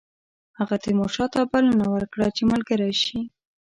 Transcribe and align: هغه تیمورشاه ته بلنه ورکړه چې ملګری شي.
هغه 0.59 0.75
تیمورشاه 0.83 1.29
ته 1.33 1.41
بلنه 1.51 1.85
ورکړه 1.93 2.27
چې 2.35 2.43
ملګری 2.51 2.93
شي. 3.03 3.19